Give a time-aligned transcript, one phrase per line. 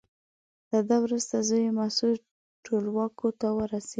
[0.71, 2.19] له ده وروسته زوی یې مسعود
[2.65, 3.89] ټولواکۍ ته ورسېد.